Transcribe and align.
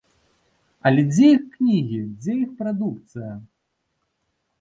Але 0.89 1.01
дзе 1.09 1.27
іх 1.33 1.43
кнігі, 1.55 1.99
дзе 2.21 2.33
іх 2.45 2.49
прадукцыя?! 2.63 3.29